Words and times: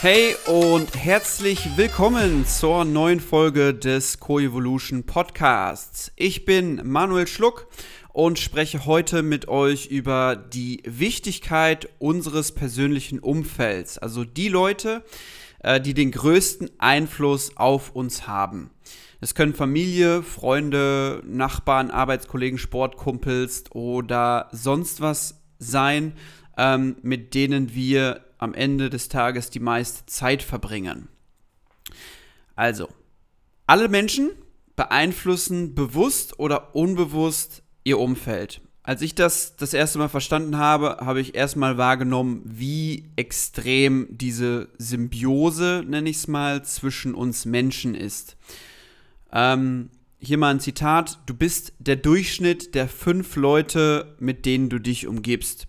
Hey 0.00 0.36
und 0.46 0.94
herzlich 0.94 1.76
willkommen 1.76 2.46
zur 2.46 2.84
neuen 2.84 3.18
Folge 3.18 3.74
des 3.74 4.20
Coevolution 4.20 5.02
Podcasts. 5.02 6.12
Ich 6.14 6.44
bin 6.44 6.80
Manuel 6.84 7.26
Schluck 7.26 7.66
und 8.12 8.38
spreche 8.38 8.86
heute 8.86 9.24
mit 9.24 9.48
euch 9.48 9.86
über 9.86 10.36
die 10.36 10.84
Wichtigkeit 10.86 11.88
unseres 11.98 12.52
persönlichen 12.52 13.18
Umfelds, 13.18 13.98
also 13.98 14.24
die 14.24 14.48
Leute, 14.48 15.02
äh, 15.64 15.80
die 15.80 15.94
den 15.94 16.12
größten 16.12 16.70
Einfluss 16.78 17.56
auf 17.56 17.90
uns 17.90 18.28
haben. 18.28 18.70
Es 19.20 19.34
können 19.34 19.52
Familie, 19.52 20.22
Freunde, 20.22 21.24
Nachbarn, 21.26 21.90
Arbeitskollegen, 21.90 22.60
Sportkumpels 22.60 23.64
oder 23.72 24.48
sonst 24.52 25.00
was 25.00 25.42
sein, 25.58 26.12
ähm, 26.56 26.98
mit 27.02 27.34
denen 27.34 27.74
wir 27.74 28.27
am 28.38 28.54
Ende 28.54 28.90
des 28.90 29.08
Tages 29.08 29.50
die 29.50 29.60
meiste 29.60 30.06
Zeit 30.06 30.42
verbringen. 30.42 31.08
Also, 32.56 32.88
alle 33.66 33.88
Menschen 33.88 34.30
beeinflussen 34.74 35.74
bewusst 35.74 36.38
oder 36.38 36.74
unbewusst 36.74 37.62
ihr 37.84 37.98
Umfeld. 37.98 38.60
Als 38.82 39.02
ich 39.02 39.14
das 39.14 39.54
das 39.56 39.74
erste 39.74 39.98
Mal 39.98 40.08
verstanden 40.08 40.56
habe, 40.56 40.96
habe 41.00 41.20
ich 41.20 41.34
erstmal 41.34 41.76
wahrgenommen, 41.76 42.40
wie 42.44 43.04
extrem 43.16 44.06
diese 44.10 44.70
Symbiose, 44.78 45.84
nenne 45.86 46.08
ich 46.08 46.16
es 46.16 46.26
mal, 46.26 46.64
zwischen 46.64 47.14
uns 47.14 47.44
Menschen 47.44 47.94
ist. 47.94 48.36
Ähm, 49.30 49.90
hier 50.18 50.38
mal 50.38 50.50
ein 50.50 50.60
Zitat. 50.60 51.20
Du 51.26 51.34
bist 51.34 51.74
der 51.78 51.96
Durchschnitt 51.96 52.74
der 52.74 52.88
fünf 52.88 53.36
Leute, 53.36 54.16
mit 54.20 54.46
denen 54.46 54.68
du 54.68 54.78
dich 54.78 55.06
umgibst. 55.06 55.67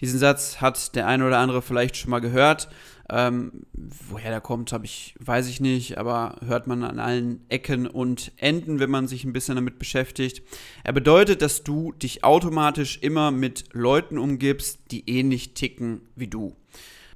Diesen 0.00 0.18
Satz 0.18 0.60
hat 0.60 0.94
der 0.94 1.06
eine 1.06 1.26
oder 1.26 1.38
andere 1.38 1.62
vielleicht 1.62 1.96
schon 1.96 2.10
mal 2.10 2.20
gehört. 2.20 2.68
Ähm, 3.10 3.66
woher 3.72 4.30
der 4.30 4.40
kommt, 4.40 4.72
habe 4.72 4.84
ich, 4.84 5.14
weiß 5.18 5.48
ich 5.48 5.60
nicht, 5.60 5.98
aber 5.98 6.36
hört 6.46 6.68
man 6.68 6.84
an 6.84 7.00
allen 7.00 7.44
Ecken 7.48 7.88
und 7.88 8.30
Enden, 8.36 8.78
wenn 8.78 8.90
man 8.90 9.08
sich 9.08 9.24
ein 9.24 9.32
bisschen 9.32 9.56
damit 9.56 9.80
beschäftigt. 9.80 10.42
Er 10.84 10.92
bedeutet, 10.92 11.42
dass 11.42 11.64
du 11.64 11.90
dich 11.92 12.22
automatisch 12.22 12.98
immer 13.02 13.32
mit 13.32 13.64
Leuten 13.72 14.16
umgibst, 14.16 14.78
die 14.92 15.10
ähnlich 15.10 15.54
ticken 15.54 16.02
wie 16.14 16.28
du. 16.28 16.54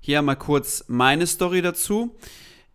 Hier 0.00 0.20
mal 0.20 0.34
kurz 0.34 0.84
meine 0.88 1.26
Story 1.28 1.62
dazu. 1.62 2.16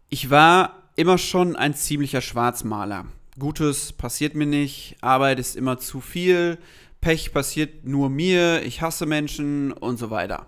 Ich 0.08 0.30
war 0.30 0.90
immer 0.96 1.18
schon 1.18 1.56
ein 1.58 1.74
ziemlicher 1.74 2.22
Schwarzmaler. 2.22 3.06
Gutes 3.38 3.94
passiert 3.94 4.34
mir 4.34 4.46
nicht, 4.48 4.96
Arbeit 5.02 5.40
ist 5.40 5.56
immer 5.56 5.78
zu 5.78 6.02
viel, 6.02 6.58
Pech 7.02 7.34
passiert 7.34 7.86
nur 7.86 8.10
mir, 8.10 8.62
ich 8.64 8.82
hasse 8.82 9.06
Menschen 9.06 9.72
und 9.72 9.98
so 9.98 10.10
weiter. 10.10 10.48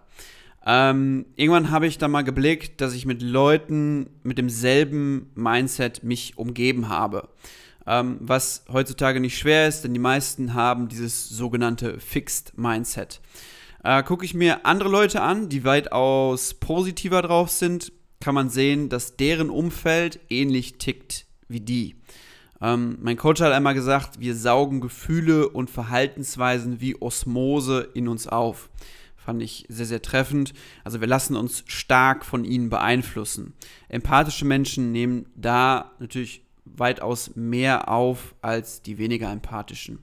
Ähm, 0.66 1.26
irgendwann 1.36 1.72
habe 1.72 1.88
ich 1.88 1.98
dann 1.98 2.12
mal 2.12 2.24
geblickt, 2.24 2.82
dass 2.82 2.94
ich 2.94 3.06
mit 3.06 3.22
Leuten 3.22 4.10
mit 4.24 4.38
demselben 4.38 5.32
Mindset 5.34 6.04
mich 6.04 6.38
umgeben 6.38 6.90
habe. 6.90 7.30
Ähm, 7.88 8.18
was 8.20 8.66
heutzutage 8.72 9.20
nicht 9.20 9.38
schwer 9.38 9.68
ist, 9.68 9.84
denn 9.84 9.94
die 9.94 10.00
meisten 10.00 10.54
haben 10.54 10.88
dieses 10.88 11.30
sogenannte 11.30 12.00
Fixed 12.00 12.58
Mindset. 12.58 13.22
Äh, 13.84 14.04
Gucke 14.04 14.26
ich 14.26 14.36
mir 14.36 14.66
andere 14.66 14.90
Leute 14.90 15.22
an, 15.22 15.50
die 15.50 15.64
weitaus 15.64 16.54
positiver 16.54 17.24
drauf 17.24 17.50
sind, 17.50 17.92
kann 18.20 18.36
man 18.36 18.50
sehen, 18.50 18.90
dass 18.90 19.18
deren 19.18 19.50
Umfeld 19.50 20.20
ähnlich 20.30 20.78
tickt 20.78 21.26
wie 21.48 21.62
die. 21.62 21.96
Ähm, 22.62 22.98
mein 23.02 23.18
Coach 23.18 23.42
hat 23.42 23.52
einmal 23.52 23.74
gesagt, 23.74 24.20
wir 24.20 24.36
saugen 24.36 24.82
Gefühle 24.82 25.50
und 25.50 25.70
Verhaltensweisen 25.70 26.80
wie 26.80 27.02
Osmose 27.02 27.90
in 27.94 28.08
uns 28.08 28.28
auf. 28.28 28.70
Fand 29.18 29.42
ich 29.42 29.66
sehr, 29.70 29.86
sehr 29.86 30.02
treffend. 30.02 30.54
Also 30.84 31.00
wir 31.00 31.08
lassen 31.08 31.36
uns 31.36 31.64
stark 31.68 32.26
von 32.26 32.44
ihnen 32.44 32.70
beeinflussen. 32.70 33.54
Empathische 33.88 34.46
Menschen 34.46 34.92
nehmen 34.92 35.28
da 35.36 35.92
natürlich 36.00 36.44
weitaus 36.66 37.36
mehr 37.36 37.90
auf 37.90 38.36
als 38.42 38.82
die 38.82 38.98
weniger 38.98 39.32
empathischen. 39.32 40.00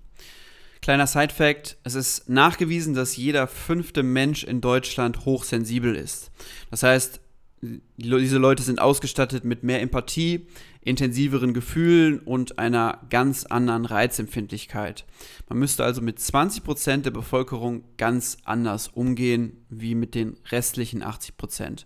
Kleiner 0.82 1.06
Side-Fact: 1.06 1.78
Es 1.82 1.94
ist 1.94 2.28
nachgewiesen, 2.28 2.94
dass 2.94 3.16
jeder 3.16 3.48
fünfte 3.48 4.02
Mensch 4.02 4.44
in 4.44 4.60
Deutschland 4.60 5.24
hochsensibel 5.24 5.96
ist. 5.96 6.30
Das 6.70 6.84
heißt, 6.84 7.20
diese 7.60 8.38
Leute 8.38 8.62
sind 8.62 8.80
ausgestattet 8.80 9.44
mit 9.44 9.64
mehr 9.64 9.82
Empathie, 9.82 10.46
intensiveren 10.80 11.54
Gefühlen 11.54 12.20
und 12.20 12.58
einer 12.58 13.00
ganz 13.10 13.44
anderen 13.44 13.84
Reizempfindlichkeit. 13.84 15.04
Man 15.48 15.58
müsste 15.58 15.84
also 15.84 16.00
mit 16.00 16.18
20% 16.18 17.02
der 17.02 17.10
Bevölkerung 17.10 17.84
ganz 17.96 18.38
anders 18.44 18.88
umgehen 18.88 19.64
wie 19.68 19.94
mit 19.94 20.14
den 20.14 20.36
restlichen 20.50 21.02
80%. 21.02 21.84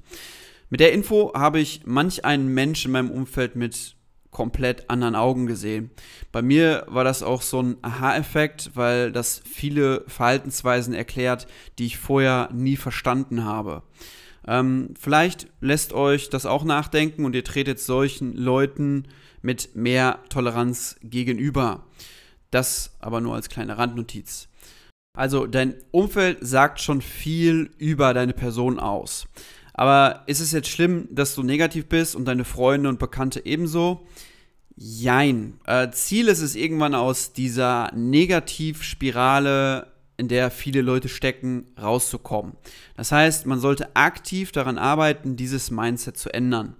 Mit 0.70 0.80
der 0.80 0.92
Info 0.92 1.32
habe 1.34 1.60
ich 1.60 1.82
manch 1.84 2.24
einen 2.24 2.48
Mensch 2.48 2.84
in 2.84 2.92
meinem 2.92 3.10
Umfeld 3.10 3.56
mit 3.56 3.96
komplett 4.30 4.88
anderen 4.88 5.14
Augen 5.14 5.46
gesehen. 5.46 5.90
Bei 6.32 6.42
mir 6.42 6.86
war 6.88 7.04
das 7.04 7.22
auch 7.22 7.42
so 7.42 7.62
ein 7.62 7.76
Aha-Effekt, 7.82 8.70
weil 8.74 9.12
das 9.12 9.42
viele 9.44 10.04
Verhaltensweisen 10.08 10.94
erklärt, 10.94 11.46
die 11.78 11.86
ich 11.86 11.98
vorher 11.98 12.48
nie 12.52 12.76
verstanden 12.76 13.44
habe. 13.44 13.82
Ähm, 14.46 14.94
vielleicht 14.98 15.46
lässt 15.60 15.92
euch 15.92 16.30
das 16.30 16.46
auch 16.46 16.64
nachdenken 16.64 17.24
und 17.24 17.34
ihr 17.34 17.44
tretet 17.44 17.80
solchen 17.80 18.36
Leuten 18.36 19.08
mit 19.40 19.74
mehr 19.74 20.20
Toleranz 20.28 20.96
gegenüber. 21.02 21.86
Das 22.50 22.96
aber 23.00 23.20
nur 23.20 23.34
als 23.34 23.48
kleine 23.48 23.78
Randnotiz. 23.78 24.48
Also 25.14 25.46
dein 25.46 25.74
Umfeld 25.90 26.38
sagt 26.40 26.80
schon 26.80 27.02
viel 27.02 27.70
über 27.78 28.14
deine 28.14 28.32
Person 28.32 28.78
aus. 28.78 29.28
Aber 29.74 30.22
ist 30.26 30.40
es 30.40 30.52
jetzt 30.52 30.68
schlimm, 30.68 31.08
dass 31.10 31.34
du 31.34 31.42
negativ 31.42 31.86
bist 31.86 32.14
und 32.14 32.24
deine 32.26 32.44
Freunde 32.44 32.88
und 32.88 32.98
Bekannte 32.98 33.44
ebenso? 33.44 34.06
Jein. 34.76 35.60
Äh, 35.66 35.90
Ziel 35.90 36.28
ist 36.28 36.40
es 36.40 36.54
irgendwann 36.54 36.94
aus 36.94 37.32
dieser 37.32 37.90
Negativspirale 37.94 39.91
in 40.16 40.28
der 40.28 40.50
viele 40.50 40.82
Leute 40.82 41.08
stecken, 41.08 41.66
rauszukommen. 41.80 42.54
Das 42.96 43.12
heißt, 43.12 43.46
man 43.46 43.60
sollte 43.60 43.96
aktiv 43.96 44.52
daran 44.52 44.78
arbeiten, 44.78 45.36
dieses 45.36 45.70
Mindset 45.70 46.16
zu 46.16 46.32
ändern. 46.32 46.76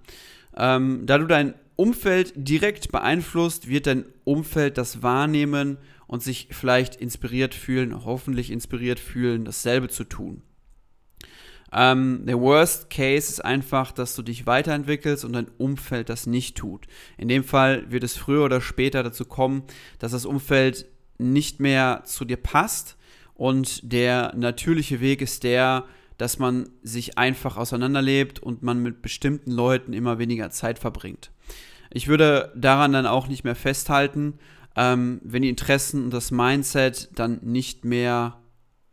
Ähm, 0.55 1.05
da 1.05 1.17
du 1.17 1.25
dein 1.25 1.55
Umfeld 1.75 2.33
direkt 2.35 2.91
beeinflusst, 2.91 3.67
wird 3.67 3.87
dein 3.87 4.05
Umfeld 4.23 4.77
das 4.77 5.01
wahrnehmen 5.01 5.77
und 6.05 6.21
sich 6.21 6.49
vielleicht 6.51 6.95
inspiriert 6.95 7.55
fühlen, 7.55 8.05
hoffentlich 8.05 8.51
inspiriert 8.51 8.99
fühlen, 8.99 9.45
dasselbe 9.45 9.89
zu 9.89 10.03
tun. 10.03 10.43
Ähm, 11.75 12.25
der 12.27 12.39
Worst 12.39 12.91
Case 12.91 13.31
ist 13.31 13.43
einfach, 13.43 13.91
dass 13.91 14.15
du 14.15 14.21
dich 14.21 14.45
weiterentwickelst 14.45 15.25
und 15.25 15.33
dein 15.33 15.47
Umfeld 15.57 16.09
das 16.09 16.27
nicht 16.27 16.55
tut. 16.55 16.85
In 17.17 17.27
dem 17.27 17.43
Fall 17.43 17.91
wird 17.91 18.03
es 18.03 18.15
früher 18.15 18.45
oder 18.45 18.61
später 18.61 19.01
dazu 19.01 19.25
kommen, 19.25 19.63
dass 19.97 20.11
das 20.11 20.25
Umfeld 20.25 20.85
nicht 21.17 21.59
mehr 21.59 22.03
zu 22.05 22.25
dir 22.25 22.37
passt 22.37 22.95
und 23.35 23.91
der 23.91 24.33
natürliche 24.35 24.99
Weg 24.99 25.21
ist 25.21 25.43
der, 25.43 25.85
dass 26.17 26.39
man 26.39 26.69
sich 26.83 27.17
einfach 27.17 27.57
auseinanderlebt 27.57 28.39
und 28.39 28.63
man 28.63 28.81
mit 28.81 29.01
bestimmten 29.01 29.51
Leuten 29.51 29.93
immer 29.93 30.19
weniger 30.19 30.49
Zeit 30.49 30.79
verbringt. 30.79 31.31
Ich 31.91 32.07
würde 32.07 32.51
daran 32.55 32.93
dann 32.93 33.05
auch 33.05 33.27
nicht 33.27 33.43
mehr 33.43 33.55
festhalten, 33.55 34.39
ähm, 34.75 35.21
wenn 35.23 35.41
die 35.41 35.49
Interessen 35.49 36.05
und 36.05 36.13
das 36.13 36.31
Mindset 36.31 37.09
dann 37.15 37.39
nicht 37.43 37.85
mehr 37.85 38.39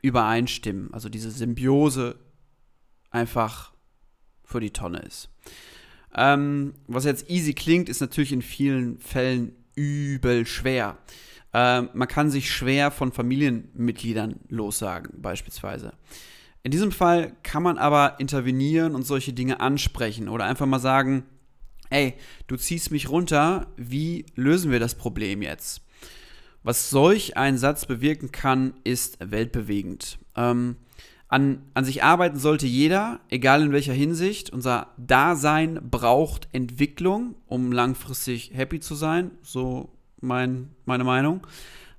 übereinstimmen. 0.02 0.92
Also 0.92 1.08
diese 1.08 1.30
Symbiose 1.30 2.16
einfach 3.10 3.72
für 4.44 4.60
die 4.60 4.72
Tonne 4.72 5.00
ist. 5.00 5.30
Ähm, 6.14 6.74
was 6.86 7.04
jetzt 7.04 7.30
easy 7.30 7.54
klingt, 7.54 7.88
ist 7.88 8.00
natürlich 8.00 8.32
in 8.32 8.42
vielen 8.42 8.98
Fällen 8.98 9.54
übel 9.76 10.44
schwer. 10.46 10.98
Äh, 11.52 11.82
man 11.82 12.08
kann 12.08 12.30
sich 12.30 12.50
schwer 12.50 12.90
von 12.90 13.12
Familienmitgliedern 13.12 14.40
lossagen, 14.48 15.20
beispielsweise. 15.20 15.92
In 16.62 16.70
diesem 16.70 16.92
Fall 16.92 17.32
kann 17.42 17.62
man 17.62 17.78
aber 17.78 18.20
intervenieren 18.20 18.94
und 18.94 19.06
solche 19.06 19.32
Dinge 19.32 19.60
ansprechen 19.60 20.28
oder 20.28 20.44
einfach 20.44 20.66
mal 20.66 20.78
sagen, 20.78 21.24
ey, 21.88 22.14
du 22.46 22.56
ziehst 22.56 22.90
mich 22.90 23.08
runter, 23.08 23.66
wie 23.76 24.26
lösen 24.34 24.70
wir 24.70 24.78
das 24.78 24.94
Problem 24.94 25.42
jetzt? 25.42 25.82
Was 26.62 26.90
solch 26.90 27.36
ein 27.38 27.56
Satz 27.56 27.86
bewirken 27.86 28.32
kann, 28.32 28.74
ist 28.84 29.18
weltbewegend. 29.20 30.18
Ähm, 30.36 30.76
an, 31.28 31.62
an 31.74 31.84
sich 31.84 32.02
arbeiten 32.02 32.38
sollte 32.38 32.66
jeder, 32.66 33.20
egal 33.28 33.62
in 33.62 33.72
welcher 33.72 33.92
Hinsicht. 33.92 34.50
Unser 34.50 34.88
Dasein 34.98 35.80
braucht 35.90 36.48
Entwicklung, 36.52 37.36
um 37.46 37.72
langfristig 37.72 38.50
happy 38.52 38.80
zu 38.80 38.94
sein. 38.94 39.30
So 39.40 39.90
mein, 40.20 40.70
meine 40.84 41.04
Meinung, 41.04 41.46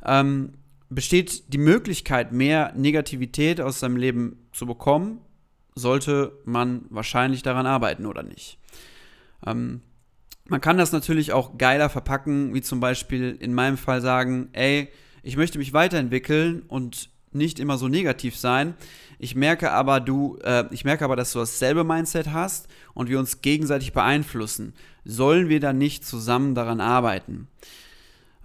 ähm, 0.05 0.53
besteht 0.89 1.53
die 1.53 1.57
Möglichkeit, 1.57 2.31
mehr 2.31 2.73
Negativität 2.75 3.61
aus 3.61 3.79
seinem 3.79 3.95
Leben 3.95 4.47
zu 4.51 4.65
bekommen, 4.65 5.21
sollte 5.75 6.33
man 6.45 6.85
wahrscheinlich 6.89 7.43
daran 7.43 7.65
arbeiten 7.65 8.05
oder 8.05 8.23
nicht. 8.23 8.57
Ähm, 9.45 9.81
man 10.49 10.59
kann 10.59 10.77
das 10.77 10.91
natürlich 10.91 11.31
auch 11.31 11.57
geiler 11.57 11.89
verpacken, 11.89 12.53
wie 12.53 12.61
zum 12.61 12.81
Beispiel 12.81 13.37
in 13.39 13.53
meinem 13.53 13.77
Fall 13.77 14.01
sagen, 14.01 14.49
ey, 14.51 14.89
ich 15.23 15.37
möchte 15.37 15.59
mich 15.59 15.71
weiterentwickeln 15.71 16.63
und 16.67 17.09
nicht 17.31 17.59
immer 17.59 17.77
so 17.77 17.87
negativ 17.87 18.35
sein. 18.35 18.73
Ich 19.17 19.35
merke 19.35 19.71
aber, 19.71 19.99
du, 19.99 20.37
äh, 20.43 20.65
ich 20.71 20.83
merke 20.83 21.05
aber, 21.05 21.15
dass 21.15 21.31
du 21.31 21.39
dasselbe 21.39 21.83
Mindset 21.83 22.33
hast 22.33 22.67
und 22.93 23.09
wir 23.09 23.19
uns 23.19 23.41
gegenseitig 23.41 23.93
beeinflussen. 23.93 24.73
Sollen 25.05 25.47
wir 25.47 25.59
dann 25.59 25.77
nicht 25.77 26.05
zusammen 26.05 26.55
daran 26.55 26.81
arbeiten? 26.81 27.47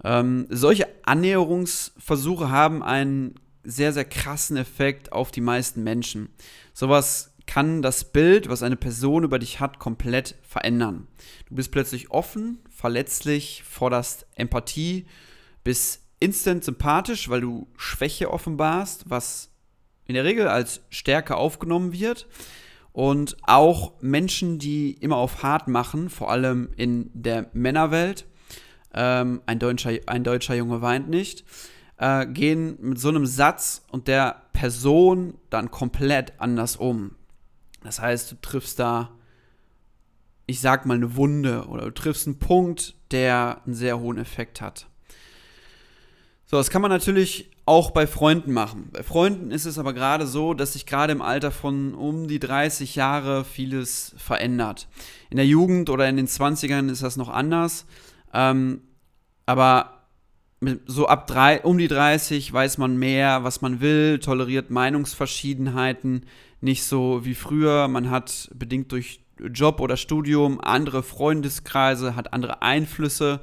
Ähm, 0.03 0.47
solche 0.49 0.87
Annäherungsversuche 1.03 2.49
haben 2.49 2.83
einen 2.83 3.35
sehr, 3.63 3.93
sehr 3.93 4.05
krassen 4.05 4.57
Effekt 4.57 5.11
auf 5.11 5.31
die 5.31 5.41
meisten 5.41 5.83
Menschen. 5.83 6.29
Sowas 6.73 7.33
kann 7.47 7.81
das 7.81 8.05
Bild, 8.05 8.49
was 8.49 8.61
eine 8.61 8.75
Person 8.75 9.23
über 9.23 9.39
dich 9.39 9.59
hat, 9.59 9.79
komplett 9.79 10.35
verändern. 10.41 11.07
Du 11.47 11.55
bist 11.55 11.71
plötzlich 11.71 12.11
offen, 12.11 12.59
verletzlich, 12.69 13.63
forderst 13.63 14.27
Empathie, 14.35 15.07
bist 15.63 16.01
instant 16.19 16.63
sympathisch, 16.63 17.29
weil 17.29 17.41
du 17.41 17.67
Schwäche 17.77 18.31
offenbarst, 18.31 19.09
was 19.09 19.49
in 20.05 20.13
der 20.13 20.23
Regel 20.23 20.47
als 20.47 20.81
Stärke 20.89 21.35
aufgenommen 21.35 21.93
wird. 21.93 22.27
Und 22.91 23.37
auch 23.43 23.93
Menschen, 24.01 24.57
die 24.59 24.91
immer 24.91 25.17
auf 25.17 25.43
hart 25.43 25.67
machen, 25.67 26.09
vor 26.09 26.31
allem 26.31 26.69
in 26.77 27.11
der 27.13 27.49
Männerwelt, 27.53 28.25
ähm, 28.93 29.41
ein, 29.45 29.59
deutscher, 29.59 29.91
ein 30.05 30.23
deutscher 30.23 30.55
Junge 30.55 30.81
weint 30.81 31.09
nicht, 31.09 31.45
äh, 31.97 32.25
gehen 32.25 32.77
mit 32.81 32.99
so 32.99 33.09
einem 33.09 33.25
Satz 33.25 33.83
und 33.91 34.07
der 34.07 34.43
Person 34.53 35.35
dann 35.49 35.71
komplett 35.71 36.33
anders 36.39 36.75
um. 36.75 37.15
Das 37.83 38.01
heißt, 38.01 38.31
du 38.31 38.35
triffst 38.41 38.79
da, 38.79 39.11
ich 40.45 40.59
sag 40.59 40.85
mal, 40.85 40.95
eine 40.95 41.15
Wunde 41.15 41.65
oder 41.67 41.85
du 41.85 41.91
triffst 41.91 42.27
einen 42.27 42.39
Punkt, 42.39 42.95
der 43.11 43.61
einen 43.65 43.75
sehr 43.75 43.99
hohen 43.99 44.17
Effekt 44.17 44.61
hat. 44.61 44.87
So, 46.45 46.57
das 46.57 46.69
kann 46.69 46.81
man 46.81 46.91
natürlich 46.91 47.51
auch 47.65 47.91
bei 47.91 48.07
Freunden 48.07 48.53
machen. 48.53 48.89
Bei 48.93 49.03
Freunden 49.03 49.51
ist 49.51 49.65
es 49.65 49.77
aber 49.77 49.91
gerade 49.93 50.25
so, 50.25 50.53
dass 50.53 50.73
sich 50.73 50.85
gerade 50.85 51.11
im 51.11 51.21
Alter 51.21 51.51
von 51.51 51.93
um 51.93 52.29
die 52.29 52.39
30 52.39 52.95
Jahre 52.95 53.43
vieles 53.43 54.15
verändert. 54.17 54.87
In 55.29 55.35
der 55.35 55.45
Jugend 55.45 55.89
oder 55.89 56.07
in 56.07 56.15
den 56.15 56.27
20ern 56.27 56.89
ist 56.89 57.03
das 57.03 57.17
noch 57.17 57.27
anders. 57.27 57.85
Ähm, 58.37 58.81
aber 59.47 60.03
so 60.85 61.07
ab 61.07 61.27
drei, 61.27 61.61
um 61.61 61.77
die 61.77 61.87
30 61.87 62.51
weiß 62.53 62.77
man 62.77 62.97
mehr, 62.97 63.43
was 63.43 63.61
man 63.61 63.81
will, 63.81 64.19
toleriert 64.19 64.69
Meinungsverschiedenheiten 64.69 66.25
nicht 66.61 66.83
so 66.83 67.25
wie 67.25 67.35
früher. 67.35 67.87
Man 67.87 68.09
hat 68.09 68.49
bedingt 68.53 68.91
durch 68.91 69.21
Job 69.39 69.79
oder 69.79 69.97
Studium 69.97 70.59
andere 70.61 71.03
Freundeskreise, 71.03 72.15
hat 72.15 72.33
andere 72.33 72.61
Einflüsse, 72.61 73.41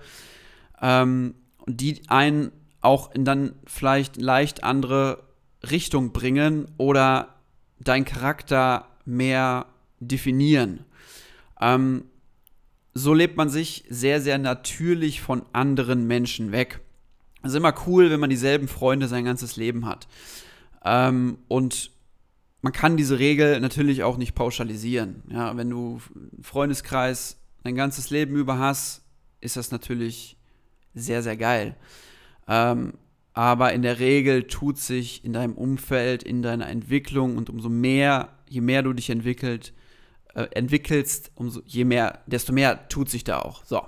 ähm, 0.80 1.34
die 1.66 2.02
einen 2.08 2.52
auch 2.80 3.12
in 3.14 3.24
dann 3.24 3.54
vielleicht 3.66 4.16
leicht 4.16 4.62
andere 4.62 5.24
Richtung 5.70 6.12
bringen 6.12 6.66
oder 6.76 7.36
deinen 7.80 8.04
Charakter 8.04 8.88
mehr 9.04 9.66
definieren. 10.00 10.84
Ähm, 11.60 12.04
so 12.94 13.12
lebt 13.12 13.36
man 13.36 13.48
sich 13.48 13.84
sehr, 13.88 14.20
sehr 14.20 14.38
natürlich 14.38 15.20
von 15.20 15.42
anderen 15.52 16.06
Menschen 16.06 16.52
weg. 16.52 16.80
Es 17.42 17.50
ist 17.50 17.56
immer 17.56 17.74
cool, 17.86 18.10
wenn 18.10 18.20
man 18.20 18.30
dieselben 18.30 18.68
Freunde 18.68 19.08
sein 19.08 19.24
ganzes 19.24 19.56
Leben 19.56 19.84
hat. 19.84 20.06
Ähm, 20.84 21.38
und 21.48 21.90
man 22.62 22.72
kann 22.72 22.96
diese 22.96 23.18
Regel 23.18 23.60
natürlich 23.60 24.04
auch 24.04 24.16
nicht 24.16 24.34
pauschalisieren. 24.34 25.22
Ja, 25.28 25.56
wenn 25.56 25.68
du 25.68 26.00
einen 26.14 26.42
Freundeskreis 26.42 27.38
dein 27.62 27.74
ganzes 27.74 28.10
Leben 28.10 28.36
über 28.36 28.58
hast, 28.58 29.02
ist 29.40 29.56
das 29.56 29.70
natürlich 29.70 30.38
sehr, 30.94 31.22
sehr 31.22 31.36
geil. 31.36 31.76
Ähm, 32.48 32.94
aber 33.34 33.72
in 33.72 33.82
der 33.82 33.98
Regel 33.98 34.44
tut 34.44 34.78
sich 34.78 35.24
in 35.24 35.32
deinem 35.32 35.54
Umfeld, 35.54 36.22
in 36.22 36.40
deiner 36.40 36.68
Entwicklung 36.68 37.36
und 37.36 37.50
umso 37.50 37.68
mehr, 37.68 38.30
je 38.48 38.60
mehr 38.60 38.82
du 38.82 38.92
dich 38.92 39.10
entwickelt, 39.10 39.74
äh, 40.34 40.44
entwickelst, 40.52 41.30
umso 41.34 41.60
je 41.64 41.84
mehr, 41.84 42.20
desto 42.26 42.52
mehr 42.52 42.88
tut 42.88 43.10
sich 43.10 43.24
da 43.24 43.40
auch. 43.40 43.64
So. 43.64 43.82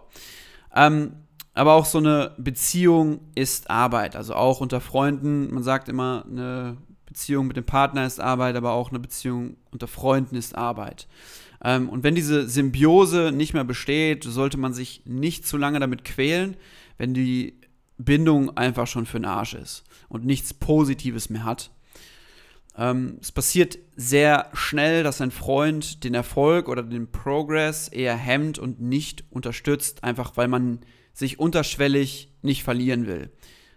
Ähm, 0.75 1.13
aber 1.55 1.75
auch 1.75 1.87
so 1.87 1.99
eine 1.99 2.33
Beziehung 2.37 3.21
ist 3.35 3.71
Arbeit. 3.71 4.15
Also 4.15 4.35
auch 4.35 4.61
unter 4.61 4.81
Freunden, 4.81 5.53
man 5.53 5.63
sagt 5.63 5.89
immer, 5.89 6.25
eine 6.31 6.77
Beziehung 7.07 7.47
mit 7.47 7.57
dem 7.57 7.65
Partner 7.65 8.07
ist 8.07 8.21
Arbeit, 8.21 8.57
aber 8.57 8.73
auch 8.73 8.91
eine 8.91 8.99
Beziehung 8.99 9.57
unter 9.71 9.89
Freunden 9.89 10.37
ist 10.37 10.55
Arbeit. 10.55 11.09
Ähm, 11.65 11.89
und 11.89 12.05
wenn 12.05 12.15
diese 12.15 12.49
Symbiose 12.49 13.33
nicht 13.33 13.55
mehr 13.55 13.65
besteht, 13.65 14.25
sollte 14.25 14.59
man 14.59 14.75
sich 14.75 15.03
nicht 15.07 15.47
zu 15.47 15.57
lange 15.57 15.81
damit 15.81 16.05
quälen, 16.05 16.57
wenn 16.99 17.15
die 17.15 17.59
Bindung 17.97 18.57
einfach 18.57 18.87
schon 18.87 19.07
für 19.07 19.19
den 19.19 19.25
Arsch 19.25 19.55
ist 19.55 19.85
und 20.09 20.27
nichts 20.27 20.53
Positives 20.53 21.31
mehr 21.31 21.45
hat. 21.45 21.71
Ähm, 22.77 23.19
es 23.21 23.33
passiert 23.33 23.79
sehr 23.97 24.51
schnell, 24.53 25.03
dass 25.03 25.21
ein 25.21 25.31
Freund 25.31 26.05
den 26.05 26.15
Erfolg 26.15 26.69
oder 26.69 26.83
den 26.83 27.11
Progress 27.11 27.89
eher 27.89 28.17
hemmt 28.17 28.59
und 28.59 28.81
nicht 28.81 29.25
unterstützt, 29.31 30.05
einfach 30.05 30.37
weil 30.37 30.49
man 30.49 30.81
sich 31.15 31.39
unterschwellig 31.39 32.31
nicht 32.43 32.63
verlieren 32.63 33.07
will. 33.07 33.31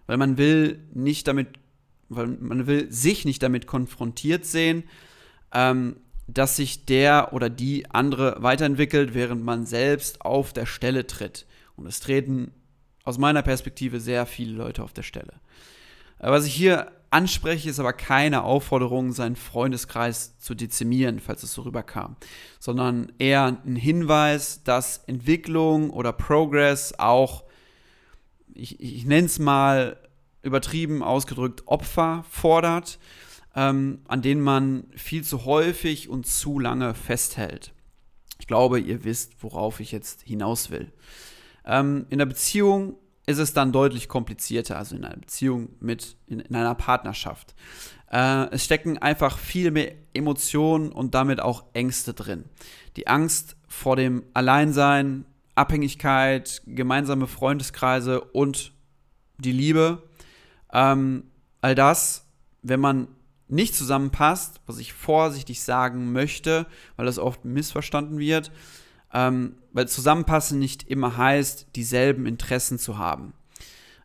Weil 0.06 0.18
man 0.18 0.38
will 0.38 0.84
nicht 0.94 1.28
damit, 1.28 1.48
weil 2.10 2.28
man 2.28 2.68
will 2.68 2.92
sich 2.92 3.24
nicht 3.24 3.42
damit 3.42 3.68
konfrontiert 3.68 4.46
sehen, 4.46 4.84
ähm, 5.54 5.96
dass 6.28 6.57
sich 6.57 6.86
der 6.86 7.34
oder 7.34 7.50
die 7.50 7.90
andere 7.90 8.36
weiterentwickelt, 8.40 9.13
während 9.13 9.44
man 9.44 9.66
selbst 9.66 10.22
auf 10.22 10.51
der 10.51 10.66
Stelle 10.66 11.07
tritt. 11.07 11.48
Und 11.75 11.88
es 11.88 12.01
treten 12.01 12.51
aus 13.06 13.18
meiner 13.18 13.42
Perspektive 13.42 14.00
sehr 14.00 14.25
viele 14.25 14.54
Leute 14.54 14.84
auf 14.84 14.94
der 14.94 15.04
Stelle. 15.04 15.34
Äh, 16.19 16.30
was 16.30 16.46
ich 16.46 16.54
hier 16.54 16.92
anspreche, 17.12 17.70
ist 17.70 17.80
aber 17.80 17.94
keine 17.94 18.44
Aufforderung, 18.44 19.12
seinen 19.12 19.36
Freundeskreis 19.36 20.38
zu 20.38 20.56
dezimieren, 20.56 21.20
falls 21.20 21.44
es 21.44 21.54
so 21.54 21.64
rüberkam, 21.64 22.16
sondern 22.60 23.12
eher 23.18 23.46
ein 23.66 23.76
Hinweis, 23.76 24.64
dass 24.64 25.00
Entwicklung 25.08 25.90
oder 25.90 26.14
Progress 26.14 26.94
auch, 26.98 27.44
ich, 28.54 28.80
ich 28.80 29.06
nenne 29.06 29.26
es 29.26 29.40
mal 29.40 29.98
übertrieben 30.42 31.04
ausgedrückt, 31.04 31.64
Opfer 31.66 32.26
fordert, 32.30 33.00
ähm, 33.56 34.02
an 34.08 34.22
denen 34.22 34.42
man 34.42 34.86
viel 34.96 35.24
zu 35.24 35.46
häufig 35.46 36.10
und 36.10 36.28
zu 36.28 36.60
lange 36.60 36.94
festhält. 36.94 37.74
Ich 38.40 38.48
glaube, 38.48 38.80
ihr 38.80 39.04
wisst, 39.04 39.44
worauf 39.44 39.80
ich 39.80 39.92
jetzt 39.92 40.22
hinaus 40.22 40.70
will. 40.70 40.92
Ähm, 41.66 42.06
in 42.10 42.20
der 42.20 42.26
Beziehung 42.26 42.96
ist 43.30 43.38
es 43.38 43.54
dann 43.54 43.72
deutlich 43.72 44.08
komplizierter, 44.08 44.75
also 44.77 44.96
in 44.96 45.06
einer 45.06 45.18
Beziehung 45.18 45.70
mit, 45.80 46.18
in, 46.25 46.39
in 46.39 46.56
einer 46.56 46.74
Partnerschaft. 46.74 47.53
Äh, 48.12 48.48
es 48.50 48.65
stecken 48.65 48.98
einfach 48.98 49.38
viel 49.38 49.70
mehr 49.70 49.92
Emotionen 50.15 50.92
und 50.92 51.13
damit 51.13 51.39
auch 51.39 51.65
Ängste 51.74 52.15
drin. 52.15 52.46
Die 52.96 53.06
Angst 53.06 53.56
vor 53.68 53.96
dem 53.96 54.24
Alleinsein, 54.34 55.25
Abhängigkeit, 55.53 56.63
gemeinsame 56.65 57.27
Freundeskreise 57.27 58.22
und 58.22 58.74
die 59.38 59.51
Liebe. 59.51 60.01
Ähm, 60.74 61.25
all 61.62 61.75
das, 61.75 62.25
wenn 62.63 62.80
man 62.80 63.10
nicht 63.48 63.75
zusammenpasst, 63.75 64.60
was 64.65 64.80
ich 64.80 64.92
vorsichtig 64.92 65.62
sagen 65.62 66.13
möchte, 66.13 66.65
weil 66.96 67.06
das 67.06 67.20
oft 67.20 67.46
missverstanden 67.46 68.18
wird, 68.18 68.51
ähm, 69.13 69.59
weil 69.74 69.88
Zusammenpassen 69.88 70.60
nicht 70.60 70.84
immer 70.90 71.18
heißt, 71.18 71.68
dieselben 71.76 72.26
Interessen 72.26 72.80
zu 72.80 72.98
haben. 72.98 73.34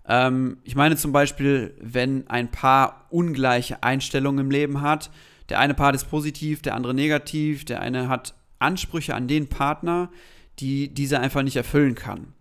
Ähm, 0.06 0.58
ich 0.64 0.76
meine 0.76 0.96
zum 0.96 1.12
Beispiel, 1.12 1.74
wenn 1.80 2.28
ein 2.28 2.50
Paar 2.50 3.06
ungleiche 3.10 3.82
Einstellungen 3.82 4.46
im 4.46 4.50
Leben 4.50 4.80
hat, 4.80 5.10
der 5.48 5.58
eine 5.58 5.74
Part 5.74 5.94
ist 5.94 6.10
positiv, 6.10 6.62
der 6.62 6.74
andere 6.74 6.94
negativ, 6.94 7.64
der 7.64 7.80
eine 7.80 8.08
hat 8.08 8.34
Ansprüche 8.58 9.14
an 9.14 9.28
den 9.28 9.48
Partner, 9.48 10.10
die 10.58 10.92
dieser 10.92 11.20
einfach 11.20 11.42
nicht 11.42 11.56
erfüllen 11.56 11.94
kann. 11.94 12.32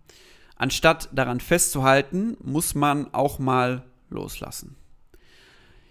Anstatt 0.56 1.08
daran 1.12 1.40
festzuhalten, 1.40 2.36
muss 2.42 2.74
man 2.74 3.12
auch 3.12 3.38
mal 3.38 3.84
loslassen. 4.08 4.76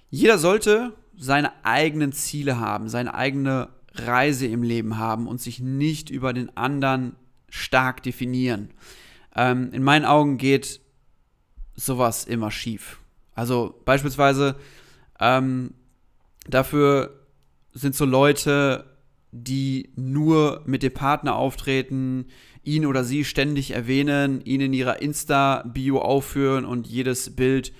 Jeder 0.10 0.38
sollte 0.38 0.94
seine 1.18 1.52
eigenen 1.64 2.14
Ziele 2.14 2.60
haben, 2.60 2.88
seine 2.88 3.14
eigene 3.14 3.70
Reise 3.94 4.48
im 4.48 4.64
Leben 4.64 4.98
haben 4.98 5.28
und 5.28 5.42
sich 5.42 5.60
nicht 5.60 6.10
über 6.10 6.34
den 6.34 6.56
anderen 6.58 7.16
stark 7.54 8.02
definieren. 8.02 8.72
Ähm, 9.36 9.70
in 9.74 9.84
meinen 9.84 10.06
Augen 10.06 10.38
geht 10.38 10.82
sowas 11.76 12.26
immer 12.26 12.50
schief. 12.50 13.00
Also 13.36 13.80
beispielsweise 13.86 14.56
ähm, 15.20 15.76
dafür 16.48 17.20
sind 17.72 17.94
so 17.94 18.06
Leute, 18.06 18.86
die 19.32 19.92
nur 19.96 20.64
mit 20.66 20.82
dem 20.82 20.96
Partner 20.96 21.36
auftreten, 21.36 22.26
ihn 22.64 22.88
oder 22.88 23.04
sie 23.04 23.24
ständig 23.24 23.72
erwähnen, 23.72 24.42
ihn 24.46 24.62
in 24.62 24.74
ihrer 24.74 25.02
Insta-Bio 25.04 26.00
aufführen 26.00 26.66
und 26.66 26.88
jedes 26.88 27.36
Bild 27.36 27.72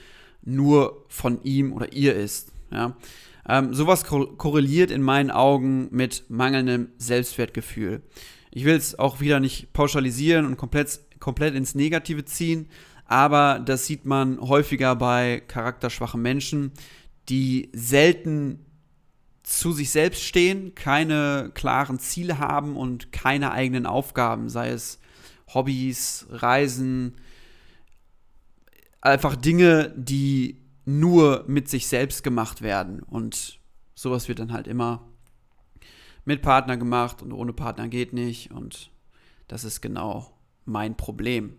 nur 0.44 1.04
von 1.08 1.42
ihm 1.44 1.74
oder 1.74 1.94
ihr 1.94 2.16
ist. 2.16 2.52
Ja? 2.72 2.96
Ähm, 3.50 3.74
sowas 3.74 4.06
korreliert 4.06 4.92
in 4.92 5.02
meinen 5.02 5.32
Augen 5.32 5.88
mit 5.90 6.26
mangelndem 6.30 6.90
Selbstwertgefühl. 6.98 8.04
Ich 8.56 8.66
will 8.66 8.76
es 8.76 9.00
auch 9.00 9.20
wieder 9.20 9.40
nicht 9.40 9.74
pauschalisieren 9.74 10.46
und 10.46 10.58
komplett, 10.58 11.00
komplett 11.20 11.56
ins 11.56 11.74
Negative 11.74 12.24
ziehen, 12.24 12.70
aber 13.06 13.60
das 13.60 13.88
sieht 13.88 14.06
man 14.06 14.40
häufiger 14.40 14.96
bei 14.96 15.42
charakterschwachen 15.48 16.22
Menschen, 16.22 16.72
die 17.30 17.72
selten 17.74 18.64
zu 19.42 19.72
sich 19.72 19.90
selbst 19.90 20.24
stehen, 20.24 20.76
keine 20.76 21.50
klaren 21.56 21.98
Ziele 21.98 22.38
haben 22.38 22.78
und 22.78 23.12
keine 23.12 23.52
eigenen 23.52 23.88
Aufgaben, 23.88 24.50
sei 24.50 24.70
es 24.70 25.00
Hobbys, 25.52 26.28
Reisen, 26.30 27.16
einfach 29.02 29.36
Dinge, 29.36 29.94
die 29.98 30.62
nur 30.86 31.44
mit 31.48 31.70
sich 31.70 31.88
selbst 31.88 32.24
gemacht 32.24 32.62
werden. 32.62 33.02
Und 33.02 33.60
sowas 33.96 34.28
wird 34.28 34.40
dann 34.40 34.54
halt 34.54 34.68
immer 34.68 35.10
mit 36.26 36.42
Partner 36.42 36.78
gemacht 36.78 37.22
und 37.22 37.32
ohne 37.32 37.54
Partner 37.54 37.88
geht 37.88 38.14
nicht. 38.14 38.52
Und 38.52 38.92
das 39.48 39.64
ist 39.64 39.82
genau 39.82 40.32
mein 40.66 40.96
Problem. 40.96 41.58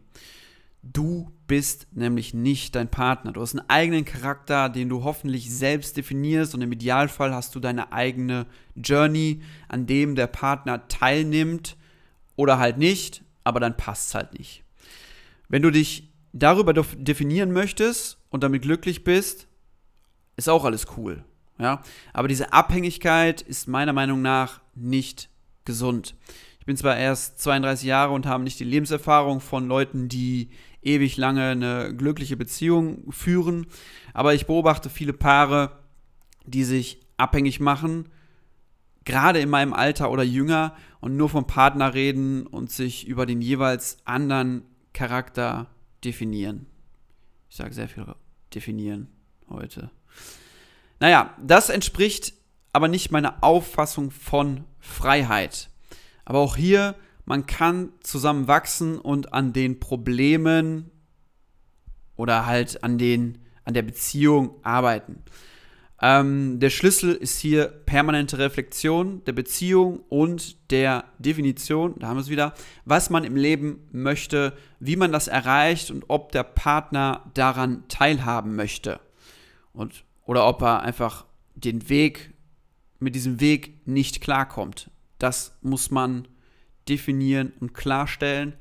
Du 0.83 1.33
bist 1.47 1.87
nämlich 1.93 2.35
nicht 2.35 2.75
dein 2.75 2.91
Partner. 2.91 3.33
Du 3.33 3.41
hast 3.41 3.57
einen 3.57 3.69
eigenen 3.71 4.05
Charakter, 4.05 4.69
den 4.69 4.91
du 4.91 5.03
hoffentlich 5.03 5.51
selbst 5.51 5.97
definierst 5.97 6.55
und 6.55 6.61
im 6.61 6.73
Idealfall 6.73 7.33
hast 7.35 7.55
du 7.55 7.61
deine 7.61 7.93
eigene 7.93 8.47
Journey, 8.75 9.43
an 9.69 9.87
dem 9.87 10.15
der 10.15 10.27
Partner 10.27 10.87
teilnimmt 10.89 11.77
oder 12.37 12.59
halt 12.59 12.77
nicht, 12.77 13.23
aber 13.45 13.61
dann 13.61 13.77
passt 13.77 14.09
es 14.09 14.15
halt 14.15 14.39
nicht. 14.39 14.63
Wenn 15.49 15.63
du 15.63 15.71
dich 15.71 16.13
darüber 16.33 16.75
definieren 16.75 17.53
möchtest 17.53 18.19
und 18.29 18.43
damit 18.43 18.63
glücklich 18.63 19.05
bist, 19.05 19.49
ist 20.37 20.49
auch 20.49 20.65
alles 20.65 20.87
cool. 20.97 21.25
Ja? 21.59 21.83
Aber 22.13 22.29
diese 22.29 22.53
Abhängigkeit 22.53 23.43
ist 23.43 23.69
meiner 23.69 23.93
Meinung 23.93 24.23
nach 24.23 24.61
nicht 24.75 25.29
gesund. 25.65 26.15
Ich 26.61 26.67
bin 26.67 26.77
zwar 26.77 26.97
erst 26.97 27.41
32 27.41 27.87
Jahre 27.87 28.15
und 28.15 28.27
habe 28.27 28.43
nicht 28.43 28.59
die 28.59 28.65
Lebenserfahrung 28.65 29.41
von 29.41 29.69
Leuten, 29.69 30.09
die 30.09 30.49
ewig 30.83 31.17
lange 31.17 31.51
eine 31.51 31.95
glückliche 31.95 32.37
Beziehung 32.37 33.11
führen, 33.13 33.67
aber 34.13 34.35
ich 34.35 34.47
beobachte 34.47 34.91
viele 34.91 35.13
Paare, 35.13 35.79
die 36.47 36.65
sich 36.65 37.01
abhängig 37.17 37.61
machen, 37.61 38.09
gerade 39.05 39.41
in 39.41 39.49
meinem 39.49 39.73
Alter 39.73 40.11
oder 40.11 40.23
jünger 40.23 40.75
und 41.01 41.17
nur 41.17 41.29
vom 41.29 41.47
Partner 41.47 41.95
reden 41.95 42.47
und 42.47 42.71
sich 42.71 43.07
über 43.07 43.27
den 43.27 43.41
jeweils 43.41 43.99
anderen 44.05 44.63
Charakter 44.93 45.69
definieren. 46.05 46.67
Ich 47.51 47.57
sage 47.57 47.75
sehr 47.75 47.89
viel 47.89 48.07
definieren 48.55 49.09
heute. 49.49 49.91
Naja, 51.05 51.35
das 51.39 51.69
entspricht 51.69 52.33
aber 52.73 52.89
nicht 52.89 53.11
meiner 53.11 53.45
Auffassung 53.45 54.11
von 54.11 54.65
Freiheit. 54.81 55.69
Aber 56.25 56.39
auch 56.39 56.57
hier, 56.57 56.95
man 57.27 57.45
kann 57.45 57.91
zusammen 58.01 58.49
wachsen 58.49 58.99
und 58.99 59.35
an 59.35 59.53
den 59.53 59.81
Problemen 59.81 60.91
oder 62.17 62.47
halt 62.47 62.83
an, 62.83 62.97
den, 62.97 63.37
an 63.67 63.75
der 63.75 63.83
Beziehung 63.83 64.53
arbeiten. 64.63 65.23
Ähm, 66.01 66.59
der 66.59 66.71
Schlüssel 66.71 67.15
ist 67.15 67.39
hier 67.39 67.67
permanente 67.67 68.39
Reflexion 68.39 69.23
der 69.27 69.33
Beziehung 69.33 70.01
und 70.09 70.71
der 70.71 71.05
Definition, 71.19 71.97
da 71.99 72.09
haben 72.09 72.17
wir 72.17 72.23
es 72.23 72.31
wieder, 72.31 72.55
was 72.87 73.11
man 73.11 73.25
im 73.25 73.37
Leben 73.37 73.87
möchte, 73.93 74.55
wie 74.81 74.97
man 74.97 75.13
das 75.13 75.29
erreicht 75.29 75.91
und 75.91 76.07
ob 76.09 76.33
der 76.33 76.45
Partner 76.45 77.31
daran 77.35 77.85
teilhaben 77.89 78.57
möchte. 78.57 79.01
Und, 79.75 80.03
oder 80.25 80.47
ob 80.47 80.63
er 80.63 80.83
einfach 80.83 81.27
den 81.55 81.89
Weg, 81.89 82.35
mit 82.99 83.15
diesem 83.15 83.41
Weg 83.41 83.87
nicht 83.87 84.21
klarkommt. 84.21 84.91
Das 85.19 85.57
muss 85.63 85.91
man 85.91 86.27
definieren 86.89 87.53
und 87.61 87.75
klarstellen 87.75 88.55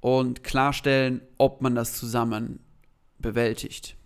und 0.00 0.44
klarstellen, 0.44 1.20
ob 1.38 1.60
man 1.60 1.74
das 1.74 1.96
zusammen 1.96 2.60
bewältigt. 3.18 3.96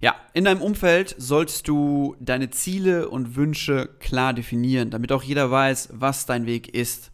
Ja, 0.00 0.14
in 0.32 0.44
deinem 0.44 0.62
Umfeld 0.62 1.14
solltest 1.18 1.66
du 1.66 2.14
deine 2.20 2.50
Ziele 2.50 3.08
und 3.08 3.34
Wünsche 3.34 3.88
klar 3.98 4.32
definieren, 4.32 4.90
damit 4.90 5.10
auch 5.10 5.24
jeder 5.24 5.50
weiß, 5.50 5.88
was 5.92 6.24
dein 6.24 6.46
Weg 6.46 6.72
ist. 6.72 7.10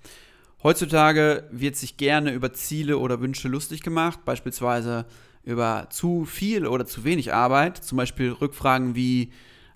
Heutzutage 0.62 1.48
wird 1.50 1.76
sich 1.76 1.96
gerne 1.96 2.32
über 2.32 2.52
Ziele 2.52 2.98
oder 2.98 3.20
Wünsche 3.20 3.48
lustig 3.48 3.82
gemacht, 3.82 4.24
beispielsweise 4.24 5.06
über 5.44 5.88
zu 5.90 6.24
viel 6.24 6.66
oder 6.66 6.86
zu 6.86 7.04
wenig 7.04 7.32
Arbeit. 7.32 7.78
Zum 7.78 7.96
Beispiel 7.96 8.30
Rückfragen 8.30 8.94
wie, 8.94 9.32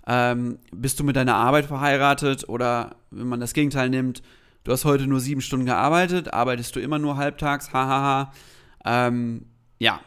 ähm, 0.07 0.59
bist 0.71 0.99
du 0.99 1.03
mit 1.03 1.15
deiner 1.15 1.35
Arbeit 1.35 1.65
verheiratet? 1.65 2.47
Oder 2.49 2.95
wenn 3.11 3.27
man 3.27 3.39
das 3.39 3.53
Gegenteil 3.53 3.89
nimmt, 3.89 4.21
du 4.63 4.71
hast 4.71 4.85
heute 4.85 5.07
nur 5.07 5.19
sieben 5.19 5.41
Stunden 5.41 5.65
gearbeitet, 5.65 6.33
arbeitest 6.33 6.75
du 6.75 6.79
immer 6.79 6.99
nur 6.99 7.17
halbtags, 7.17 7.73
hahaha. 7.73 8.33
Ähm, 8.85 9.45
ja, 9.77 10.01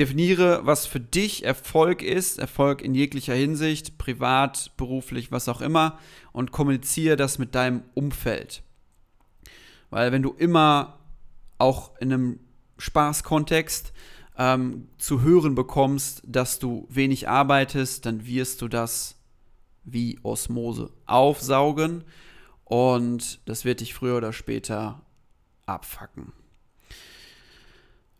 Definiere, 0.00 0.64
was 0.64 0.86
für 0.86 0.98
dich 0.98 1.44
Erfolg 1.44 2.02
ist, 2.02 2.38
Erfolg 2.38 2.80
in 2.80 2.94
jeglicher 2.94 3.34
Hinsicht, 3.34 3.98
privat, 3.98 4.70
beruflich, 4.78 5.30
was 5.30 5.46
auch 5.46 5.60
immer, 5.60 5.98
und 6.32 6.52
kommuniziere 6.52 7.16
das 7.16 7.38
mit 7.38 7.54
deinem 7.54 7.82
Umfeld. 7.92 8.62
Weil 9.90 10.10
wenn 10.10 10.22
du 10.22 10.30
immer 10.30 11.00
auch 11.58 11.96
in 12.00 12.12
einem 12.12 12.40
Spaßkontext 12.78 13.92
ähm, 14.40 14.88
zu 14.96 15.20
hören 15.20 15.54
bekommst, 15.54 16.22
dass 16.26 16.58
du 16.58 16.86
wenig 16.88 17.28
arbeitest, 17.28 18.06
dann 18.06 18.26
wirst 18.26 18.62
du 18.62 18.68
das 18.68 19.16
wie 19.84 20.18
Osmose 20.22 20.90
aufsaugen 21.04 22.04
und 22.64 23.40
das 23.44 23.66
wird 23.66 23.80
dich 23.80 23.92
früher 23.92 24.16
oder 24.16 24.32
später 24.32 25.02
abfacken. 25.66 26.32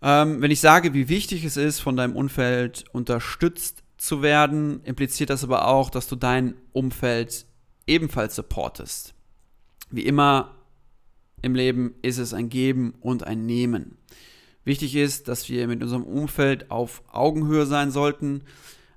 Ähm, 0.02 0.42
wenn 0.42 0.50
ich 0.50 0.60
sage, 0.60 0.92
wie 0.92 1.08
wichtig 1.08 1.42
es 1.44 1.56
ist, 1.56 1.80
von 1.80 1.96
deinem 1.96 2.16
Umfeld 2.16 2.84
unterstützt 2.92 3.82
zu 3.96 4.20
werden, 4.20 4.84
impliziert 4.84 5.30
das 5.30 5.42
aber 5.42 5.68
auch, 5.68 5.88
dass 5.88 6.06
du 6.06 6.16
dein 6.16 6.54
Umfeld 6.72 7.46
ebenfalls 7.86 8.36
supportest. 8.36 9.14
Wie 9.90 10.04
immer 10.04 10.54
im 11.40 11.54
Leben 11.54 11.94
ist 12.02 12.18
es 12.18 12.34
ein 12.34 12.50
Geben 12.50 12.92
und 13.00 13.24
ein 13.26 13.46
Nehmen. 13.46 13.96
Wichtig 14.70 14.94
ist, 14.94 15.26
dass 15.26 15.48
wir 15.48 15.66
mit 15.66 15.82
unserem 15.82 16.04
Umfeld 16.04 16.70
auf 16.70 17.02
Augenhöhe 17.10 17.66
sein 17.66 17.90
sollten. 17.90 18.44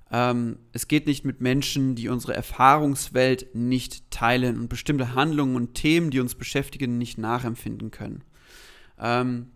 Ähm, 0.08 0.60
es 0.70 0.86
geht 0.86 1.08
nicht 1.08 1.24
mit 1.24 1.40
Menschen, 1.40 1.96
die 1.96 2.08
unsere 2.08 2.32
Erfahrungswelt 2.32 3.56
nicht 3.56 4.08
teilen 4.12 4.56
und 4.60 4.68
bestimmte 4.68 5.16
Handlungen 5.16 5.56
und 5.56 5.74
Themen, 5.74 6.12
die 6.12 6.20
uns 6.20 6.36
beschäftigen, 6.36 6.96
nicht 6.96 7.18
nachempfinden 7.18 7.90
können. 7.90 8.22
Ähm, 9.00 9.50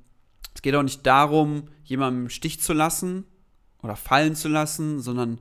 es 0.57 0.63
geht 0.63 0.75
auch 0.75 0.83
nicht 0.83 1.07
darum, 1.07 1.69
jemanden 1.85 2.23
im 2.23 2.31
Stich 2.31 2.59
zu 2.59 2.73
lassen 2.73 3.25
oder 3.81 3.95
fallen 3.95 4.35
zu 4.35 4.49
lassen, 4.49 4.99
sondern 4.99 5.41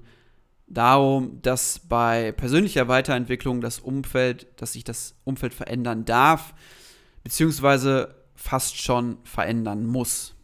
darum, 0.68 1.42
dass 1.42 1.80
bei 1.80 2.34
persönlicher 2.34 2.88
Weiterentwicklung 2.88 3.62
das 3.62 3.80
Umfeld, 3.80 4.46
dass 4.58 4.74
sich 4.74 4.84
das 4.84 5.16
Umfeld 5.24 5.56
verändern 5.56 6.06
darf, 6.06 6.54
beziehungsweise 7.24 8.14
fast 8.36 8.80
schon 8.80 9.18
verändern 9.24 9.84
muss. 9.84 10.37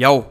Ja, 0.00 0.24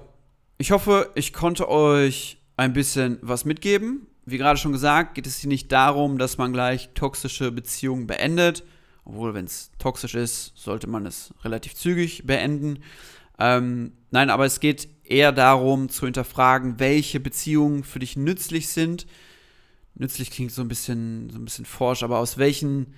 ich 0.57 0.71
hoffe, 0.71 1.11
ich 1.13 1.31
konnte 1.31 1.69
euch 1.69 2.39
ein 2.57 2.73
bisschen 2.73 3.19
was 3.21 3.45
mitgeben. 3.45 4.07
Wie 4.25 4.39
gerade 4.39 4.57
schon 4.57 4.71
gesagt, 4.71 5.13
geht 5.13 5.27
es 5.27 5.37
hier 5.37 5.47
nicht 5.47 5.71
darum, 5.71 6.17
dass 6.17 6.39
man 6.39 6.53
gleich 6.53 6.89
toxische 6.95 7.51
Beziehungen 7.51 8.07
beendet, 8.07 8.63
obwohl, 9.05 9.35
wenn 9.35 9.45
es 9.45 9.69
toxisch 9.77 10.15
ist, 10.15 10.53
sollte 10.55 10.87
man 10.87 11.05
es 11.05 11.35
relativ 11.43 11.75
zügig 11.75 12.25
beenden. 12.25 12.79
Ähm, 13.37 13.91
nein, 14.09 14.31
aber 14.31 14.47
es 14.47 14.59
geht 14.59 14.89
eher 15.03 15.31
darum 15.31 15.89
zu 15.89 16.05
hinterfragen, 16.05 16.79
welche 16.79 17.19
Beziehungen 17.19 17.83
für 17.83 17.99
dich 17.99 18.17
nützlich 18.17 18.69
sind. 18.69 19.05
Nützlich 19.93 20.31
klingt 20.31 20.51
so 20.51 20.63
ein 20.63 20.67
bisschen, 20.67 21.29
so 21.29 21.37
ein 21.37 21.45
bisschen 21.45 21.65
forsch, 21.65 22.01
aber 22.01 22.17
aus 22.17 22.39
welchen 22.39 22.95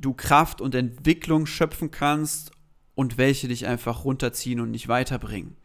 du 0.00 0.14
Kraft 0.14 0.62
und 0.62 0.74
Entwicklung 0.74 1.44
schöpfen 1.44 1.90
kannst 1.90 2.52
und 2.94 3.18
welche 3.18 3.48
dich 3.48 3.66
einfach 3.66 4.06
runterziehen 4.06 4.60
und 4.60 4.70
nicht 4.70 4.88
weiterbringen. 4.88 5.58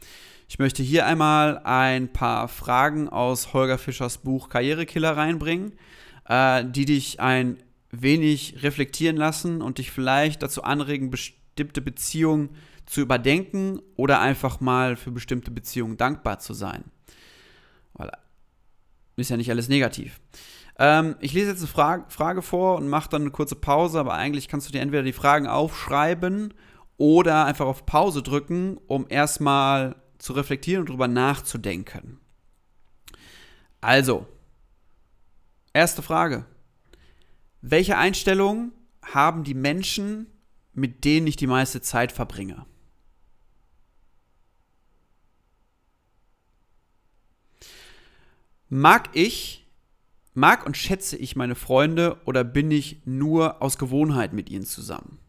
Ich 0.51 0.59
möchte 0.59 0.83
hier 0.83 1.05
einmal 1.05 1.59
ein 1.59 2.11
paar 2.11 2.49
Fragen 2.49 3.07
aus 3.07 3.53
Holger 3.53 3.77
Fischers 3.77 4.17
Buch 4.17 4.49
Karrierekiller 4.49 5.15
reinbringen, 5.15 5.71
äh, 6.27 6.65
die 6.65 6.83
dich 6.83 7.21
ein 7.21 7.63
wenig 7.89 8.61
reflektieren 8.61 9.15
lassen 9.15 9.61
und 9.61 9.77
dich 9.77 9.91
vielleicht 9.91 10.43
dazu 10.43 10.63
anregen, 10.63 11.09
bestimmte 11.09 11.81
Beziehungen 11.81 12.49
zu 12.85 12.99
überdenken 12.99 13.79
oder 13.95 14.19
einfach 14.19 14.59
mal 14.59 14.97
für 14.97 15.11
bestimmte 15.11 15.51
Beziehungen 15.51 15.95
dankbar 15.95 16.39
zu 16.39 16.53
sein. 16.53 16.83
Weil 17.93 18.11
ist 19.15 19.29
ja 19.29 19.37
nicht 19.37 19.51
alles 19.51 19.69
negativ. 19.69 20.19
Ähm, 20.77 21.15
ich 21.21 21.31
lese 21.31 21.51
jetzt 21.51 21.59
eine 21.59 21.67
Frage, 21.67 22.03
Frage 22.09 22.41
vor 22.41 22.75
und 22.75 22.89
mache 22.89 23.09
dann 23.09 23.21
eine 23.21 23.31
kurze 23.31 23.55
Pause, 23.55 24.01
aber 24.01 24.15
eigentlich 24.15 24.49
kannst 24.49 24.67
du 24.67 24.73
dir 24.73 24.81
entweder 24.81 25.03
die 25.03 25.13
Fragen 25.13 25.47
aufschreiben 25.47 26.53
oder 26.97 27.45
einfach 27.45 27.67
auf 27.67 27.85
Pause 27.85 28.21
drücken, 28.21 28.77
um 28.87 29.05
erstmal 29.07 29.95
zu 30.21 30.33
reflektieren 30.33 30.81
und 30.81 30.89
darüber 30.89 31.07
nachzudenken. 31.07 32.19
Also, 33.81 34.27
erste 35.73 36.03
Frage. 36.03 36.45
Welche 37.61 37.97
Einstellungen 37.97 38.71
haben 39.01 39.43
die 39.43 39.55
Menschen, 39.55 40.27
mit 40.73 41.05
denen 41.05 41.25
ich 41.25 41.37
die 41.37 41.47
meiste 41.47 41.81
Zeit 41.81 42.11
verbringe? 42.11 42.65
Mag 48.69 49.09
ich, 49.13 49.67
mag 50.33 50.65
und 50.65 50.77
schätze 50.77 51.17
ich 51.17 51.35
meine 51.35 51.55
Freunde 51.55 52.21
oder 52.25 52.43
bin 52.43 52.69
ich 52.69 53.01
nur 53.05 53.61
aus 53.61 53.79
Gewohnheit 53.79 54.33
mit 54.33 54.49
ihnen 54.49 54.65
zusammen? 54.65 55.19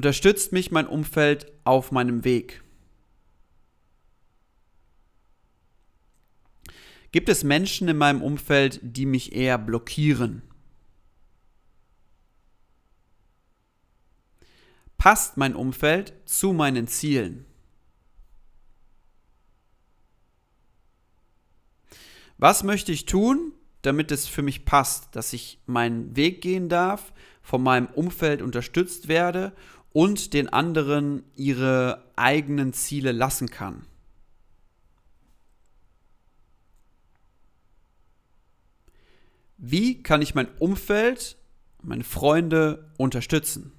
Unterstützt 0.00 0.52
mich 0.52 0.70
mein 0.70 0.86
Umfeld 0.86 1.52
auf 1.64 1.92
meinem 1.92 2.24
Weg? 2.24 2.64
Gibt 7.12 7.28
es 7.28 7.44
Menschen 7.44 7.86
in 7.86 7.98
meinem 7.98 8.22
Umfeld, 8.22 8.80
die 8.82 9.04
mich 9.04 9.34
eher 9.34 9.58
blockieren? 9.58 10.40
Passt 14.96 15.36
mein 15.36 15.54
Umfeld 15.54 16.14
zu 16.24 16.54
meinen 16.54 16.86
Zielen? 16.86 17.44
Was 22.38 22.62
möchte 22.62 22.90
ich 22.90 23.04
tun, 23.04 23.52
damit 23.82 24.12
es 24.12 24.26
für 24.26 24.40
mich 24.40 24.64
passt, 24.64 25.14
dass 25.14 25.34
ich 25.34 25.60
meinen 25.66 26.16
Weg 26.16 26.40
gehen 26.40 26.70
darf, 26.70 27.12
von 27.42 27.62
meinem 27.62 27.86
Umfeld 27.88 28.40
unterstützt 28.40 29.08
werde 29.08 29.52
und 29.92 30.34
den 30.34 30.48
anderen 30.48 31.24
ihre 31.36 32.04
eigenen 32.16 32.72
Ziele 32.72 33.12
lassen 33.12 33.50
kann? 33.50 33.86
Wie 39.62 40.02
kann 40.02 40.22
ich 40.22 40.34
mein 40.34 40.48
Umfeld, 40.58 41.36
meine 41.82 42.04
Freunde 42.04 42.90
unterstützen? 42.96 43.72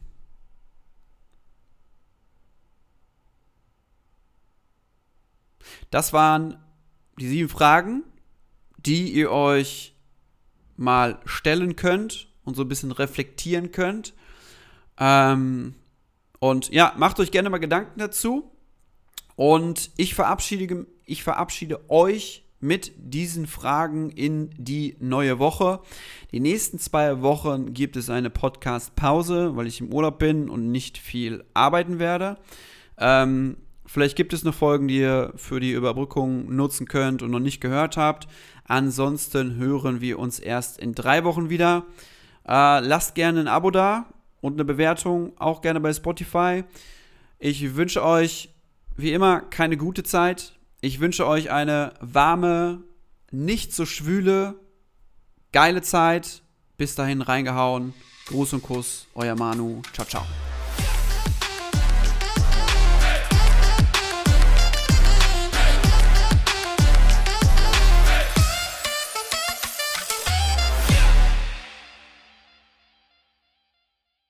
Das 5.90 6.14
waren 6.14 6.58
die 7.20 7.28
sieben 7.28 7.50
Fragen, 7.50 8.04
die 8.78 9.12
ihr 9.12 9.32
euch 9.32 9.96
mal 10.78 11.20
stellen 11.26 11.76
könnt 11.76 12.28
und 12.44 12.56
so 12.56 12.64
ein 12.64 12.68
bisschen 12.68 12.92
reflektieren 12.92 13.72
könnt. 13.72 14.14
Ähm, 14.98 15.76
und 16.42 16.72
ja, 16.72 16.96
macht 16.98 17.20
euch 17.20 17.30
gerne 17.30 17.52
mal 17.52 17.60
Gedanken 17.60 18.00
dazu. 18.00 18.52
Und 19.36 19.92
ich 19.96 20.16
verabschiede, 20.16 20.88
ich 21.06 21.24
verabschiede 21.24 21.88
euch 21.88 22.44
mit 22.60 22.94
diesen 22.98 23.46
Fragen 23.46 24.10
in 24.10 24.50
die 24.58 24.96
neue 25.00 25.38
Woche. 25.38 25.82
Die 26.32 26.40
nächsten 26.40 26.80
zwei 26.80 27.22
Wochen 27.22 27.76
gibt 27.76 27.96
es 27.96 28.10
eine 28.10 28.32
Podcast-Pause, 28.32 29.56
weil 29.56 29.68
ich 29.68 29.82
im 29.82 29.94
Urlaub 29.94 30.18
bin 30.18 30.50
und 30.50 30.72
nicht 30.72 30.98
viel 30.98 31.44
arbeiten 31.54 32.00
werde. 32.00 32.38
Ähm, 32.98 33.58
vielleicht 33.86 34.16
gibt 34.16 34.34
es 34.34 34.44
noch 34.44 34.56
Folgen, 34.56 34.88
die 34.88 34.98
ihr 34.98 35.34
für 35.36 35.60
die 35.60 35.74
Überbrückung 35.74 36.56
nutzen 36.56 36.88
könnt 36.88 37.22
und 37.22 37.30
noch 37.30 37.40
nicht 37.40 37.62
gehört 37.62 37.98
habt. 37.98 38.28
Ansonsten 38.66 39.58
hören 39.58 40.02
wir 40.02 40.18
uns 40.18 40.40
erst 40.40 40.80
in 40.80 40.96
drei 40.96 41.24
Wochen 41.24 41.52
wieder. 41.52 41.86
Äh, 42.48 42.80
lasst 42.80 43.14
gerne 43.14 43.42
ein 43.42 43.48
Abo 43.48 43.70
da 43.70 44.11
und 44.42 44.54
eine 44.54 44.66
Bewertung, 44.66 45.34
auch 45.40 45.62
gerne 45.62 45.80
bei 45.80 45.94
Spotify. 45.94 46.64
Ich 47.40 47.76
wünsche 47.76 48.04
euch 48.04 48.50
wie 48.98 49.14
immer 49.14 49.42
keine 49.42 49.78
gute 49.78 50.04
Zeit. 50.04 50.54
Ich 50.82 51.00
wünsche 51.00 51.28
euch 51.28 51.52
eine 51.52 51.94
warme, 52.02 52.84
nicht 53.32 53.74
so 53.74 53.86
schwüle, 53.86 54.56
geile 55.52 55.82
Zeit. 55.82 56.42
Bis 56.78 56.96
dahin 56.96 57.22
reingehauen. 57.22 57.94
Gruß 58.28 58.54
und 58.54 58.64
Kuss, 58.64 59.08
euer 59.14 59.36
Manu. 59.36 59.82
Ciao, 59.94 60.08
ciao. 60.08 60.26